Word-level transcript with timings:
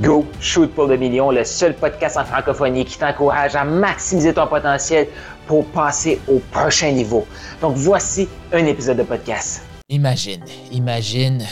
Go 0.00 0.24
Shoot 0.40 0.72
pour 0.74 0.86
le 0.86 0.96
million, 0.96 1.30
le 1.30 1.44
seul 1.44 1.74
podcast 1.74 2.16
en 2.16 2.24
francophonie 2.24 2.84
qui 2.84 2.98
t'encourage 2.98 3.56
à 3.56 3.64
maximiser 3.64 4.32
ton 4.32 4.46
potentiel 4.46 5.08
pour 5.46 5.66
passer 5.66 6.20
au 6.28 6.38
prochain 6.52 6.92
niveau. 6.92 7.26
Donc 7.60 7.74
voici 7.76 8.28
un 8.52 8.64
épisode 8.66 8.98
de 8.98 9.02
podcast. 9.02 9.62
Imagine, 9.88 10.44
imagine 10.70 11.44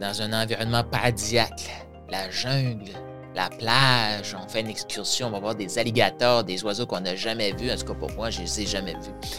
dans 0.00 0.22
un 0.22 0.32
environnement 0.32 0.82
paradisiaque, 0.82 1.70
la 2.10 2.28
jungle, 2.30 2.90
la 3.34 3.48
plage, 3.48 4.36
on 4.36 4.48
fait 4.48 4.60
une 4.60 4.68
excursion, 4.68 5.28
on 5.28 5.30
va 5.30 5.38
voir 5.38 5.54
des 5.54 5.78
alligators, 5.78 6.42
des 6.42 6.64
oiseaux 6.64 6.86
qu'on 6.86 7.00
n'a 7.00 7.14
jamais 7.14 7.52
vus. 7.52 7.70
En 7.70 7.76
tout 7.76 7.86
cas, 7.86 7.94
pour 7.94 8.10
moi, 8.12 8.30
je 8.30 8.40
ne 8.40 8.44
les 8.44 8.62
ai 8.62 8.66
jamais 8.66 8.94
vus. 8.94 9.30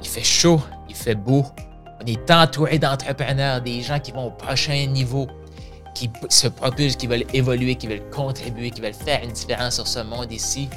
Il 0.00 0.08
fait 0.08 0.24
chaud, 0.24 0.60
il 0.88 0.94
fait 0.94 1.14
beau. 1.14 1.44
On 2.00 2.06
est 2.06 2.30
entouré 2.30 2.78
d'entrepreneurs, 2.78 3.60
des 3.60 3.82
gens 3.82 4.00
qui 4.00 4.12
vont 4.12 4.28
au 4.28 4.30
prochain 4.30 4.86
niveau, 4.86 5.26
qui 5.94 6.10
se 6.28 6.48
propulsent, 6.48 6.96
qui 6.96 7.06
veulent 7.06 7.24
évoluer, 7.32 7.76
qui 7.76 7.86
veulent 7.86 8.08
contribuer, 8.10 8.70
qui 8.70 8.80
veulent 8.80 8.92
faire 8.92 9.22
une 9.22 9.32
différence 9.32 9.76
sur 9.76 9.86
ce 9.86 10.00
monde 10.00 10.30
ici. 10.32 10.68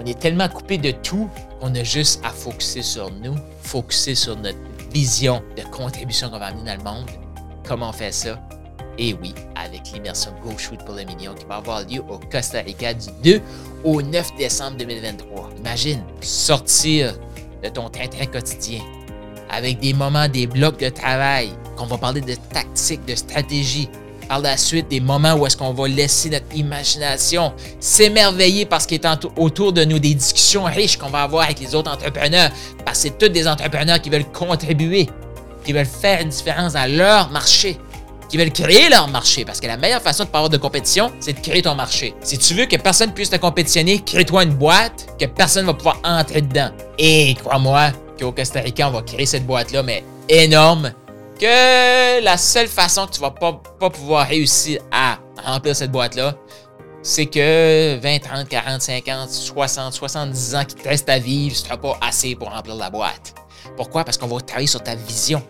On 0.00 0.06
est 0.06 0.18
tellement 0.18 0.48
coupé 0.48 0.78
de 0.78 0.92
tout 0.92 1.28
qu'on 1.60 1.74
a 1.74 1.82
juste 1.82 2.24
à 2.24 2.30
focuser 2.30 2.82
sur 2.82 3.10
nous, 3.10 3.34
focuser 3.62 4.14
sur 4.14 4.36
notre 4.36 4.58
vision 4.92 5.42
de 5.56 5.62
contribution 5.70 6.30
qu'on 6.30 6.38
va 6.38 6.46
amener 6.46 6.70
dans 6.70 6.78
le 6.78 6.84
monde. 6.84 7.10
Comment 7.66 7.90
on 7.90 7.92
fait 7.92 8.12
ça? 8.12 8.40
Et 8.98 9.14
oui, 9.14 9.34
avec 9.56 9.92
l'immersion 9.92 10.32
Go 10.42 10.56
Shoot 10.58 10.84
pour 10.84 10.94
le 10.94 11.04
million 11.04 11.34
qui 11.34 11.44
va 11.46 11.56
avoir 11.56 11.82
lieu 11.82 12.02
au 12.08 12.18
Costa 12.18 12.60
Rica 12.60 12.92
du 12.94 13.08
2 13.22 13.40
au 13.84 14.02
9 14.02 14.36
décembre 14.36 14.76
2023. 14.78 15.50
Imagine 15.58 16.02
sortir 16.20 17.14
de 17.62 17.68
ton 17.68 17.88
train-train 17.88 18.26
quotidien 18.26 18.80
avec 19.50 19.80
des 19.80 19.92
moments, 19.92 20.28
des 20.28 20.46
blocs 20.46 20.78
de 20.78 20.88
travail, 20.88 21.50
qu'on 21.76 21.86
va 21.86 21.98
parler 21.98 22.20
de 22.20 22.34
tactique, 22.52 23.04
de 23.06 23.14
stratégie, 23.14 23.88
par 24.30 24.38
la 24.38 24.56
suite 24.56 24.86
des 24.86 25.00
moments 25.00 25.34
où 25.34 25.44
est-ce 25.44 25.56
qu'on 25.56 25.72
va 25.72 25.88
laisser 25.88 26.30
notre 26.30 26.54
imagination 26.54 27.52
s'émerveiller 27.80 28.64
parce 28.64 28.86
qu'il 28.86 29.00
est 29.04 29.08
autour 29.36 29.72
de 29.72 29.84
nous 29.84 29.98
des 29.98 30.14
discussions 30.14 30.62
riches 30.62 30.96
qu'on 30.96 31.08
va 31.08 31.24
avoir 31.24 31.46
avec 31.46 31.58
les 31.58 31.74
autres 31.74 31.90
entrepreneurs, 31.90 32.52
parce 32.84 32.98
que 32.98 33.08
c'est 33.08 33.18
tous 33.18 33.28
des 33.28 33.48
entrepreneurs 33.48 34.00
qui 34.00 34.08
veulent 34.08 34.30
contribuer, 34.30 35.08
qui 35.64 35.72
veulent 35.72 35.84
faire 35.84 36.20
une 36.20 36.28
différence 36.28 36.74
dans 36.74 36.88
leur 36.88 37.28
marché, 37.30 37.76
qui 38.28 38.36
veulent 38.36 38.52
créer 38.52 38.88
leur 38.88 39.08
marché. 39.08 39.44
Parce 39.44 39.58
que 39.58 39.66
la 39.66 39.76
meilleure 39.76 40.00
façon 40.00 40.22
de 40.22 40.28
pas 40.28 40.38
avoir 40.38 40.50
de 40.50 40.58
compétition, 40.58 41.10
c'est 41.18 41.32
de 41.32 41.40
créer 41.40 41.62
ton 41.62 41.74
marché. 41.74 42.14
Si 42.22 42.38
tu 42.38 42.54
veux 42.54 42.66
que 42.66 42.76
personne 42.76 43.12
puisse 43.12 43.30
te 43.30 43.36
compétitionner, 43.36 43.98
crée-toi 43.98 44.44
une 44.44 44.54
boîte 44.54 45.08
que 45.18 45.26
personne 45.26 45.66
va 45.66 45.74
pouvoir 45.74 45.98
entrer 46.04 46.42
dedans. 46.42 46.70
Et 46.98 47.34
crois-moi 47.34 47.90
qu'au 48.16 48.30
Costa 48.30 48.60
Rica, 48.60 48.86
on 48.86 48.92
va 48.92 49.02
créer 49.02 49.26
cette 49.26 49.44
boîte-là, 49.44 49.82
mais 49.82 50.04
énorme, 50.28 50.92
que 51.40 52.22
la 52.22 52.36
seule 52.36 52.68
façon 52.68 53.06
que 53.06 53.12
tu 53.12 53.20
vas 53.20 53.30
pas, 53.30 53.90
pouvoir 53.90 54.28
réussir 54.28 54.82
à 54.92 55.18
remplir 55.42 55.74
cette 55.74 55.90
boîte-là, 55.90 56.34
c'est 57.02 57.26
que 57.26 57.98
20, 57.98 58.18
30, 58.18 58.48
40, 58.48 58.82
50, 58.82 59.30
60, 59.30 59.94
70 59.94 60.54
ans 60.54 60.64
qui 60.66 60.74
te 60.74 60.86
restent 60.86 61.08
à 61.08 61.18
vivre, 61.18 61.56
ce 61.56 61.64
sera 61.64 61.78
pas 61.78 61.98
assez 62.02 62.34
pour 62.34 62.50
remplir 62.50 62.74
la 62.74 62.90
boîte. 62.90 63.34
Pourquoi? 63.76 64.04
Parce 64.04 64.18
qu'on 64.18 64.26
va 64.26 64.38
travailler 64.42 64.66
sur 64.66 64.82
ta 64.82 64.94
vision. 64.94 65.42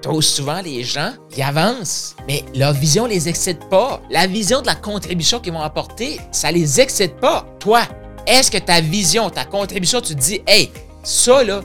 Trop 0.00 0.22
souvent, 0.22 0.62
les 0.62 0.84
gens, 0.84 1.12
ils 1.36 1.42
avancent, 1.42 2.16
mais 2.26 2.42
leur 2.54 2.72
vision 2.72 3.04
les 3.04 3.28
excède 3.28 3.68
pas. 3.68 4.00
La 4.10 4.26
vision 4.26 4.62
de 4.62 4.66
la 4.66 4.74
contribution 4.74 5.38
qu'ils 5.40 5.52
vont 5.52 5.60
apporter, 5.60 6.18
ça 6.32 6.50
les 6.50 6.80
excède 6.80 7.16
pas. 7.16 7.44
Toi, 7.60 7.82
est-ce 8.26 8.50
que 8.50 8.58
ta 8.58 8.80
vision, 8.80 9.28
ta 9.28 9.44
contribution, 9.44 10.00
tu 10.00 10.14
te 10.14 10.20
dis, 10.20 10.40
hey, 10.46 10.70
ça 11.02 11.44
là, 11.44 11.60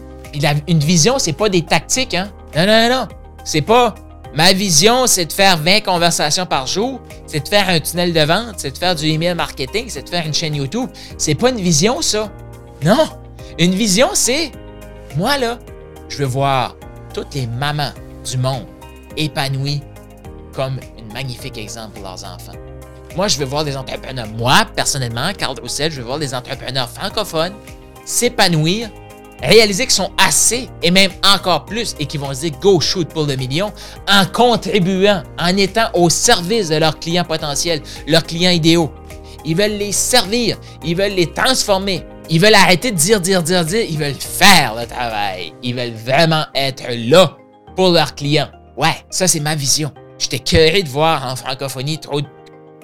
une 0.67 0.79
vision, 0.79 1.19
c'est 1.19 1.33
pas 1.33 1.47
des 1.47 1.63
tactiques, 1.63 2.15
hein? 2.15 2.31
Non, 2.55 2.65
non, 2.65 2.89
non. 2.89 3.20
C'est 3.43 3.61
pas 3.61 3.95
ma 4.33 4.53
vision, 4.53 5.07
c'est 5.07 5.25
de 5.25 5.33
faire 5.33 5.57
20 5.57 5.81
conversations 5.81 6.45
par 6.45 6.67
jour, 6.67 7.01
c'est 7.27 7.41
de 7.41 7.47
faire 7.47 7.69
un 7.69 7.79
tunnel 7.79 8.13
de 8.13 8.21
vente, 8.21 8.55
c'est 8.57 8.71
de 8.71 8.77
faire 8.77 8.95
du 8.95 9.05
email 9.05 9.35
marketing, 9.35 9.85
c'est 9.89 10.03
de 10.03 10.09
faire 10.09 10.25
une 10.25 10.33
chaîne 10.33 10.55
YouTube. 10.55 10.89
C'est 11.17 11.35
pas 11.35 11.49
une 11.49 11.59
vision, 11.59 12.01
ça. 12.01 12.31
Non. 12.83 13.09
Une 13.59 13.73
vision, 13.73 14.09
c'est 14.13 14.51
moi, 15.17 15.37
là, 15.37 15.59
je 16.09 16.17
veux 16.17 16.25
voir 16.25 16.75
toutes 17.13 17.33
les 17.35 17.47
mamans 17.47 17.91
du 18.29 18.37
monde 18.37 18.65
épanouies 19.17 19.81
comme 20.53 20.79
un 20.99 21.13
magnifique 21.13 21.57
exemple 21.57 21.95
pour 21.95 22.03
leurs 22.03 22.23
enfants. 22.23 22.57
Moi, 23.15 23.27
je 23.27 23.37
veux 23.37 23.45
voir 23.45 23.65
des 23.65 23.75
entrepreneurs, 23.75 24.27
moi, 24.29 24.65
personnellement, 24.73 25.33
Carl 25.37 25.59
Roussel, 25.59 25.91
je 25.91 25.97
veux 25.97 26.05
voir 26.05 26.19
des 26.19 26.33
entrepreneurs 26.33 26.89
francophones 26.89 27.53
s'épanouir 28.05 28.89
réaliser 29.41 29.83
qu'ils 29.83 29.93
sont 29.93 30.11
assez 30.17 30.69
et 30.81 30.91
même 30.91 31.11
encore 31.25 31.65
plus 31.65 31.95
et 31.99 32.05
qu'ils 32.05 32.19
vont 32.19 32.33
se 32.33 32.41
dire 32.41 32.59
go 32.59 32.79
shoot 32.79 33.07
pour 33.09 33.25
le 33.25 33.35
million 33.35 33.71
en 34.07 34.25
contribuant, 34.25 35.23
en 35.39 35.57
étant 35.57 35.89
au 35.93 36.09
service 36.09 36.69
de 36.69 36.75
leurs 36.75 36.99
clients 36.99 37.25
potentiels, 37.25 37.81
leurs 38.07 38.23
clients 38.23 38.51
idéaux. 38.51 38.91
Ils 39.45 39.55
veulent 39.55 39.77
les 39.77 39.91
servir, 39.91 40.57
ils 40.83 40.95
veulent 40.95 41.13
les 41.13 41.31
transformer, 41.31 42.03
ils 42.29 42.39
veulent 42.39 42.55
arrêter 42.55 42.91
de 42.91 42.97
dire, 42.97 43.19
dire, 43.19 43.41
dire, 43.41 43.65
dire, 43.65 43.85
ils 43.89 43.97
veulent 43.97 44.13
faire 44.13 44.75
le 44.75 44.85
travail. 44.85 45.53
Ils 45.63 45.75
veulent 45.75 45.93
vraiment 45.93 46.45
être 46.53 46.83
là 46.89 47.37
pour 47.75 47.89
leurs 47.89 48.15
clients. 48.15 48.49
Ouais, 48.77 48.95
ça 49.09 49.27
c'est 49.27 49.39
ma 49.39 49.55
vision. 49.55 49.91
J'étais 50.19 50.39
curieux 50.39 50.83
de 50.83 50.89
voir 50.89 51.25
en 51.25 51.35
francophonie 51.35 51.99
trop 51.99 52.21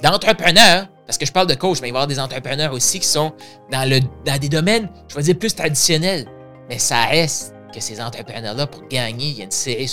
d'entrepreneurs 0.01 0.87
parce 1.05 1.17
que 1.17 1.25
je 1.25 1.31
parle 1.31 1.47
de 1.47 1.55
coach, 1.55 1.79
mais 1.81 1.87
il 1.87 1.93
va 1.93 1.99
y 1.99 2.01
avoir 2.01 2.07
des 2.07 2.19
entrepreneurs 2.19 2.73
aussi 2.73 2.99
qui 2.99 3.07
sont 3.07 3.31
dans, 3.71 3.89
le, 3.89 4.01
dans 4.25 4.37
des 4.37 4.49
domaines, 4.49 4.89
je 5.07 5.15
vais 5.15 5.23
dire, 5.23 5.39
plus 5.39 5.55
traditionnels. 5.55 6.27
Mais 6.69 6.79
ça 6.79 7.05
reste 7.05 7.53
que 7.73 7.79
ces 7.79 8.01
entrepreneurs-là, 8.01 8.67
pour 8.67 8.87
gagner, 8.87 9.27
il 9.27 9.37
y 9.37 9.41
a 9.41 9.45
une 9.45 9.51
série 9.51 9.91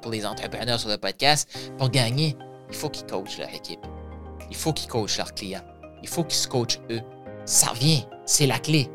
pour 0.00 0.10
les 0.10 0.26
entrepreneurs 0.26 0.80
sur 0.80 0.88
le 0.88 0.96
podcast, 0.96 1.48
pour 1.78 1.90
gagner, 1.90 2.36
il 2.70 2.76
faut 2.76 2.88
qu'ils 2.88 3.06
coachent 3.06 3.38
leur 3.38 3.52
équipe. 3.54 3.80
Il 4.50 4.56
faut 4.56 4.72
qu'ils 4.72 4.88
coachent 4.88 5.18
leurs 5.18 5.34
clients. 5.34 5.64
Il 6.02 6.08
faut 6.08 6.24
qu'ils 6.24 6.38
se 6.38 6.48
coachent 6.48 6.80
eux. 6.90 7.00
Ça 7.44 7.68
revient, 7.68 8.04
c'est 8.24 8.46
la 8.46 8.58
clé. 8.58 8.88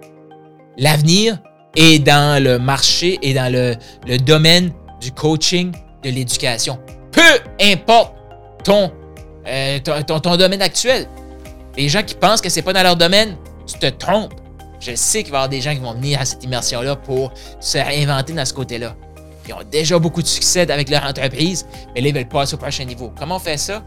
L'avenir 0.77 1.39
est 1.75 1.99
dans 1.99 2.41
le 2.41 2.59
marché 2.59 3.19
et 3.21 3.33
dans 3.33 3.51
le, 3.51 3.75
domaine 4.17 4.73
du 4.99 5.11
coaching, 5.11 5.71
de 6.03 6.09
l'éducation. 6.09 6.79
Peu 7.11 7.21
importe 7.61 8.15
ton, 8.63 8.91
euh, 9.47 9.79
ton, 9.79 10.19
ton, 10.19 10.37
domaine 10.37 10.61
actuel. 10.61 11.07
Les 11.77 11.89
gens 11.89 12.03
qui 12.03 12.15
pensent 12.15 12.41
que 12.41 12.49
c'est 12.49 12.61
pas 12.61 12.73
dans 12.73 12.83
leur 12.83 12.95
domaine, 12.95 13.37
tu 13.65 13.79
te 13.79 13.87
trompes. 13.87 14.33
Je 14.81 14.95
sais 14.95 15.21
qu'il 15.21 15.31
va 15.31 15.37
y 15.37 15.39
avoir 15.41 15.49
des 15.49 15.61
gens 15.61 15.73
qui 15.73 15.79
vont 15.79 15.93
venir 15.93 16.19
à 16.19 16.25
cette 16.25 16.43
immersion-là 16.43 16.95
pour 16.95 17.31
se 17.59 17.77
réinventer 17.77 18.33
dans 18.33 18.45
ce 18.45 18.53
côté-là. 18.53 18.95
Ils 19.47 19.53
ont 19.53 19.59
déjà 19.71 19.99
beaucoup 19.99 20.23
de 20.23 20.27
succès 20.27 20.69
avec 20.71 20.89
leur 20.89 21.03
entreprise, 21.03 21.67
mais 21.93 22.01
là, 22.01 22.07
ils 22.07 22.15
veulent 22.15 22.27
passer 22.27 22.55
au 22.55 22.57
prochain 22.57 22.83
niveau. 22.83 23.13
Comment 23.17 23.35
on 23.35 23.39
fait 23.39 23.57
ça? 23.57 23.83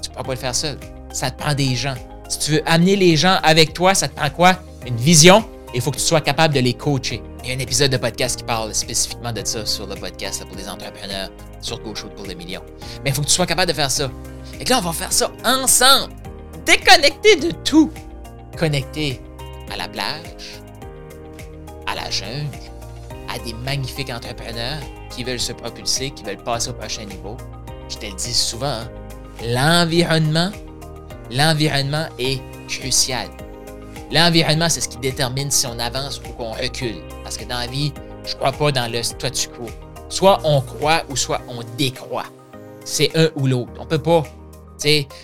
Tu 0.00 0.08
ne 0.08 0.14
peux 0.14 0.22
pas 0.22 0.32
le 0.34 0.38
faire 0.38 0.54
seul. 0.54 0.78
Ça 1.12 1.32
te 1.32 1.42
prend 1.42 1.52
des 1.52 1.74
gens. 1.74 1.94
Si 2.28 2.38
tu 2.38 2.50
veux 2.52 2.62
amener 2.64 2.94
les 2.94 3.16
gens 3.16 3.38
avec 3.42 3.74
toi, 3.74 3.94
ça 3.94 4.06
te 4.06 4.14
prend 4.14 4.30
quoi? 4.30 4.56
Une 4.86 4.96
vision. 4.96 5.44
Il 5.74 5.80
faut 5.80 5.90
que 5.90 5.96
tu 5.96 6.04
sois 6.04 6.20
capable 6.20 6.54
de 6.54 6.60
les 6.60 6.74
coacher. 6.74 7.22
Il 7.42 7.50
y 7.50 7.52
a 7.52 7.56
un 7.56 7.58
épisode 7.58 7.90
de 7.90 7.96
podcast 7.96 8.38
qui 8.38 8.44
parle 8.44 8.72
spécifiquement 8.72 9.32
de 9.32 9.44
ça 9.44 9.66
sur 9.66 9.86
le 9.88 9.96
podcast 9.96 10.44
pour 10.46 10.56
les 10.56 10.68
entrepreneurs, 10.68 11.30
sur 11.60 11.80
GoShoot 11.80 12.14
pour 12.14 12.26
les 12.26 12.36
millions. 12.36 12.62
Mais 13.02 13.10
il 13.10 13.14
faut 13.14 13.22
que 13.22 13.26
tu 13.26 13.32
sois 13.32 13.46
capable 13.46 13.68
de 13.72 13.76
faire 13.76 13.90
ça. 13.90 14.10
Et 14.60 14.64
là, 14.64 14.78
on 14.78 14.82
va 14.82 14.92
faire 14.92 15.12
ça 15.12 15.32
ensemble. 15.44 16.12
Déconnecté 16.64 17.36
de 17.36 17.50
tout. 17.64 17.90
Connecté 18.56 19.20
à 19.72 19.76
la 19.76 19.88
plage, 19.88 20.60
à 21.86 21.94
la 21.94 22.10
jungle, 22.10 22.48
à 23.28 23.38
des 23.38 23.52
magnifiques 23.54 24.10
entrepreneurs 24.10 24.80
qui 25.10 25.24
veulent 25.24 25.40
se 25.40 25.52
propulser, 25.52 26.10
qui 26.10 26.24
veulent 26.24 26.42
passer 26.42 26.70
au 26.70 26.74
prochain 26.74 27.04
niveau. 27.04 27.36
Je 27.88 27.96
te 27.96 28.06
le 28.06 28.12
dis 28.12 28.34
souvent, 28.34 28.66
hein, 28.66 28.90
l'environnement, 29.44 30.50
l'environnement 31.30 32.06
est 32.18 32.40
crucial. 32.68 33.28
L'environnement, 34.12 34.68
c'est 34.68 34.80
ce 34.80 34.88
qui 34.88 34.98
détermine 34.98 35.50
si 35.50 35.66
on 35.66 35.78
avance 35.78 36.20
ou 36.20 36.32
qu'on 36.32 36.52
recule. 36.52 37.02
Parce 37.24 37.36
que 37.36 37.44
dans 37.44 37.58
la 37.58 37.66
vie, 37.66 37.92
je 38.24 38.32
ne 38.32 38.36
crois 38.38 38.52
pas 38.52 38.72
dans 38.72 38.90
le 38.90 39.02
statu 39.02 39.48
quo. 39.48 39.66
Soit 40.08 40.40
on 40.44 40.60
croit 40.60 41.02
ou 41.08 41.16
soit 41.16 41.40
on 41.48 41.62
décroît. 41.76 42.26
C'est 42.84 43.10
un 43.16 43.28
ou 43.34 43.48
l'autre. 43.48 43.72
On 43.78 43.84
ne 43.84 43.88
peut 43.88 43.98
pas 43.98 44.22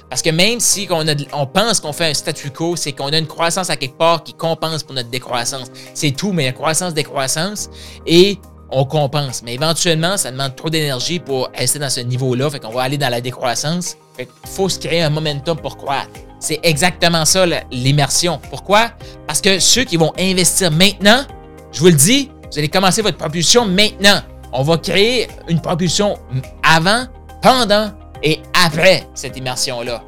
parce 0.08 0.22
que 0.22 0.30
même 0.30 0.60
si 0.60 0.88
on, 0.90 1.46
pense 1.46 1.80
qu'on 1.80 1.92
fait 1.92 2.10
un 2.10 2.14
statu 2.14 2.50
quo, 2.50 2.76
c'est 2.76 2.92
qu'on 2.92 3.08
a 3.08 3.18
une 3.18 3.26
croissance 3.26 3.70
à 3.70 3.76
quelque 3.76 3.96
part 3.96 4.24
qui 4.24 4.34
compense 4.34 4.82
pour 4.82 4.94
notre 4.94 5.10
décroissance. 5.10 5.68
C'est 5.94 6.12
tout, 6.12 6.32
mais 6.32 6.44
il 6.44 6.46
y 6.46 6.48
a 6.48 6.52
croissance, 6.52 6.94
décroissance 6.94 7.68
et 8.06 8.38
on 8.70 8.84
compense. 8.84 9.42
Mais 9.44 9.54
éventuellement, 9.54 10.16
ça 10.16 10.30
demande 10.30 10.56
trop 10.56 10.70
d'énergie 10.70 11.18
pour 11.18 11.50
rester 11.54 11.78
dans 11.78 11.90
ce 11.90 12.00
niveau-là. 12.00 12.50
Fait 12.50 12.60
qu'on 12.60 12.72
va 12.72 12.82
aller 12.82 12.98
dans 12.98 13.10
la 13.10 13.20
décroissance. 13.20 13.96
Fait 14.16 14.26
qu'il 14.26 14.50
faut 14.50 14.68
se 14.68 14.78
créer 14.78 15.02
un 15.02 15.10
momentum 15.10 15.58
pour 15.58 15.76
croître. 15.76 16.10
C'est 16.40 16.58
exactement 16.62 17.24
ça, 17.24 17.44
l'immersion. 17.70 18.40
Pourquoi? 18.50 18.90
Parce 19.26 19.40
que 19.40 19.58
ceux 19.58 19.84
qui 19.84 19.96
vont 19.96 20.12
investir 20.18 20.72
maintenant, 20.72 21.22
je 21.70 21.80
vous 21.80 21.86
le 21.86 21.92
dis, 21.92 22.30
vous 22.50 22.58
allez 22.58 22.68
commencer 22.68 23.00
votre 23.00 23.16
propulsion 23.16 23.64
maintenant. 23.64 24.20
On 24.52 24.62
va 24.62 24.76
créer 24.76 25.28
une 25.48 25.60
propulsion 25.60 26.18
avant, 26.62 27.04
pendant 27.40 27.92
et 28.22 28.40
après 28.64 29.06
cette 29.14 29.36
immersion-là. 29.36 30.02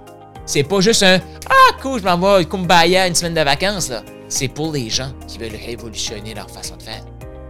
C'est 0.46 0.62
pas 0.62 0.80
juste 0.80 1.02
un 1.02 1.20
Ah, 1.48 1.72
cool, 1.80 2.00
je 2.00 2.04
m'en 2.04 2.18
vais 2.18 2.44
kumbaya 2.44 3.06
une 3.06 3.14
semaine 3.14 3.34
de 3.34 3.40
vacances. 3.40 3.90
C'est 4.28 4.48
pour 4.48 4.72
les 4.72 4.90
gens 4.90 5.12
qui 5.26 5.38
veulent 5.38 5.58
révolutionner 5.66 6.34
leur 6.34 6.50
façon 6.50 6.76
de 6.76 6.82
faire, 6.82 7.04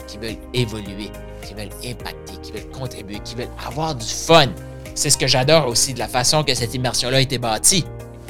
qui 0.07 0.19
veulent 0.19 0.39
évoluer, 0.53 1.11
qui 1.43 1.55
veulent 1.55 1.71
impacter, 1.85 2.35
qui 2.43 2.53
veulent 2.53 2.71
contribuer, 2.71 3.21
qui 3.25 3.35
veulent 3.35 3.49
avoir 3.67 3.95
du 3.95 4.07
fun. 4.07 4.49
C'est 4.95 5.11
ce 5.11 5.19
que 5.19 5.27
j'adore 5.27 5.67
aussi 5.67 5.95
de 5.95 5.99
la 5.99 6.09
façon 6.09 6.45
que 6.45 6.55
cette 6.55 6.75
immersion-là 6.75 7.17
a 7.17 7.21
été 7.21 7.39
bâtie. 7.39 7.85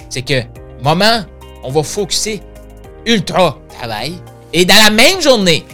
C'est 0.09 0.23
que 0.23 0.43
moment, 0.83 1.25
on 1.63 1.71
va 1.71 1.83
focuser 1.83 2.41
ultra 3.07 3.59
travail. 3.79 4.15
Et 4.53 4.65
dans 4.65 4.83
la 4.83 4.91
même 4.91 5.21
journée, 5.21 5.65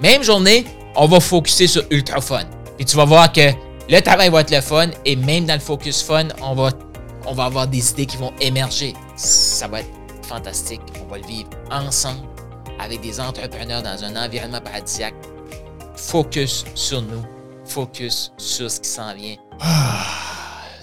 même 0.00 0.22
journée, 0.22 0.64
on 0.94 1.06
va 1.06 1.20
focuser 1.20 1.66
sur 1.66 1.84
ultra 1.90 2.20
fun. 2.20 2.44
Puis 2.76 2.84
tu 2.84 2.96
vas 2.96 3.04
voir 3.04 3.32
que 3.32 3.50
le 3.88 4.00
travail 4.00 4.30
va 4.30 4.40
être 4.40 4.50
le 4.50 4.60
fun 4.60 4.88
et 5.04 5.16
même 5.16 5.46
dans 5.46 5.54
le 5.54 5.60
focus 5.60 6.02
fun, 6.02 6.28
on 6.42 6.54
va, 6.54 6.70
on 7.26 7.34
va 7.34 7.44
avoir 7.44 7.66
des 7.66 7.90
idées 7.90 8.06
qui 8.06 8.16
vont 8.16 8.32
émerger. 8.40 8.94
Ça 9.16 9.68
va 9.68 9.80
être 9.80 9.90
fantastique. 10.22 10.80
On 11.02 11.10
va 11.10 11.18
le 11.18 11.26
vivre 11.26 11.50
ensemble 11.70 12.26
avec 12.80 13.00
des 13.00 13.20
entrepreneurs 13.20 13.82
dans 13.82 14.04
un 14.04 14.16
environnement 14.16 14.60
paradisiaque. 14.60 15.14
Focus 15.96 16.64
sur 16.74 17.00
nous. 17.02 17.24
Focus 17.64 18.32
sur 18.36 18.70
ce 18.70 18.80
qui 18.80 18.88
s'en 18.88 19.14
vient. 19.14 19.36
Ah, 19.60 20.04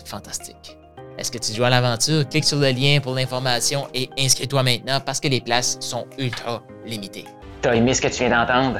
fantastique. 0.05 0.77
Est-ce 1.17 1.31
que 1.31 1.37
tu 1.37 1.53
joues 1.53 1.63
à 1.63 1.69
l'aventure? 1.69 2.27
Clique 2.27 2.43
sur 2.43 2.57
le 2.57 2.71
lien 2.71 2.99
pour 3.01 3.13
l'information 3.13 3.87
et 3.93 4.09
inscris-toi 4.17 4.63
maintenant 4.63 4.99
parce 4.99 5.19
que 5.19 5.27
les 5.27 5.41
places 5.41 5.77
sont 5.79 6.07
ultra 6.17 6.63
limitées. 6.85 7.25
T'as 7.61 7.75
aimé 7.75 7.93
ce 7.93 8.01
que 8.01 8.07
tu 8.07 8.25
viens 8.25 8.29
d'entendre? 8.29 8.79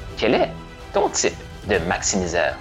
quel 0.21 0.35
est 0.35 0.51
ton 0.93 1.09
type 1.09 1.33
de 1.67 1.79
maximiseur? 1.79 2.55